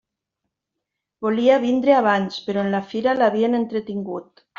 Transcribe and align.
Volia 1.25 1.59
vindre 1.65 1.93
abans 1.97 2.39
però 2.47 2.63
en 2.65 2.71
la 2.77 2.81
fira 2.95 3.15
l'havien 3.21 3.59
entretingut. 3.59 4.43